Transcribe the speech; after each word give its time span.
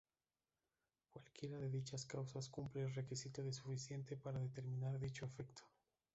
Cualquiera 1.11 1.59
de 1.59 1.69
dichas 1.69 2.07
causas 2.07 2.49
cumple 2.49 2.81
el 2.81 2.91
requisito 2.95 3.43
de 3.43 3.53
"suficiente" 3.53 4.17
para 4.17 4.39
determinar 4.39 4.97
dicho 4.99 5.27
efecto. 5.27 5.61